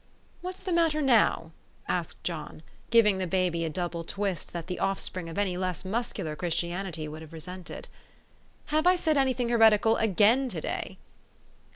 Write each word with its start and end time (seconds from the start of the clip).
"What's 0.41 0.63
the 0.63 0.71
matter 0.71 0.99
now?" 0.99 1.51
asked 1.87 2.23
John, 2.23 2.63
giving 2.89 3.19
the 3.19 3.27
baby 3.27 3.63
a 3.65 3.69
double 3.69 4.03
twist 4.03 4.51
that 4.51 4.65
the 4.65 4.79
offspring 4.79 5.29
of 5.29 5.37
any 5.37 5.57
less 5.57 5.83
THE 5.83 5.89
STORY 5.89 5.91
OF 5.91 5.97
AVIS. 6.39 6.53
287 6.59 6.71
muscular 6.71 6.83
Christianity 7.07 7.07
would 7.07 7.21
have 7.21 7.33
resented." 7.33 7.87
Have 8.73 8.87
I 8.87 8.95
said 8.95 9.19
any 9.19 9.33
thing 9.33 9.49
heretical 9.49 9.97
again. 9.97 10.49
to 10.49 10.59
day?" 10.59 10.97